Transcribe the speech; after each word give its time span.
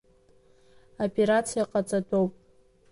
Аоперациа 1.01 1.63
ҟаҵатәуп. 1.71 2.31